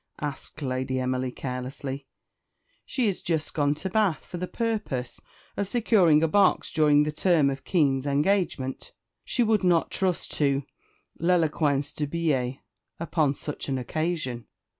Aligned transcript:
asked 0.19 0.63
Lady 0.63 0.99
Emily 0.99 1.31
carelessly. 1.31 2.07
"She 2.87 3.07
is 3.07 3.21
just 3.21 3.53
gone 3.53 3.75
to 3.75 3.87
Bath 3.91 4.25
for 4.25 4.37
the 4.37 4.47
purpose 4.47 5.21
of 5.55 5.67
securing 5.67 6.23
a 6.23 6.27
box 6.27 6.71
during 6.71 7.03
the 7.03 7.11
term 7.11 7.51
of 7.51 7.63
Kean's 7.63 8.07
engagement; 8.07 8.93
she 9.23 9.43
would 9.43 9.63
not 9.63 9.91
trust 9.91 10.31
to 10.37 10.63
l'éloquence 11.21 11.93
du 11.93 12.07
billet 12.07 12.57
upon 12.99 13.35
such 13.35 13.69
an 13.69 13.77
occasion." 13.77 14.47